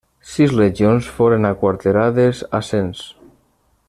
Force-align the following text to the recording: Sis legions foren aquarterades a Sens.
Sis 0.27 0.53
legions 0.59 1.09
foren 1.17 1.45
aquarterades 1.51 2.43
a 2.61 2.63
Sens. 2.73 3.05